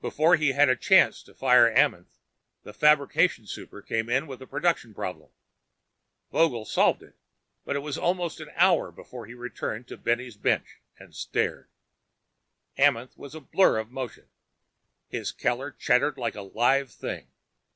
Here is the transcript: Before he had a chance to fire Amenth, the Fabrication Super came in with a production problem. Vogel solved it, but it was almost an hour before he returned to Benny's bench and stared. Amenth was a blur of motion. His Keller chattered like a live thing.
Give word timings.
Before 0.00 0.36
he 0.36 0.52
had 0.52 0.68
a 0.68 0.76
chance 0.76 1.20
to 1.24 1.34
fire 1.34 1.68
Amenth, 1.68 2.20
the 2.62 2.72
Fabrication 2.72 3.44
Super 3.44 3.82
came 3.82 4.08
in 4.08 4.28
with 4.28 4.40
a 4.40 4.46
production 4.46 4.94
problem. 4.94 5.30
Vogel 6.30 6.64
solved 6.64 7.02
it, 7.02 7.16
but 7.64 7.74
it 7.74 7.80
was 7.80 7.98
almost 7.98 8.38
an 8.38 8.52
hour 8.54 8.92
before 8.92 9.26
he 9.26 9.34
returned 9.34 9.88
to 9.88 9.96
Benny's 9.96 10.36
bench 10.36 10.78
and 10.96 11.12
stared. 11.12 11.68
Amenth 12.78 13.16
was 13.18 13.34
a 13.34 13.40
blur 13.40 13.78
of 13.78 13.90
motion. 13.90 14.28
His 15.08 15.32
Keller 15.32 15.72
chattered 15.72 16.16
like 16.18 16.36
a 16.36 16.42
live 16.42 16.92
thing. 16.92 17.26